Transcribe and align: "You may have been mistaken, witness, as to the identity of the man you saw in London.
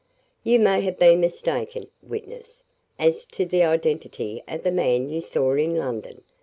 "You 0.43 0.59
may 0.59 0.81
have 0.81 0.97
been 0.97 1.19
mistaken, 1.19 1.85
witness, 2.01 2.63
as 2.97 3.27
to 3.27 3.45
the 3.45 3.63
identity 3.63 4.41
of 4.47 4.63
the 4.63 4.71
man 4.71 5.09
you 5.09 5.21
saw 5.21 5.53
in 5.53 5.75
London. 5.75 6.23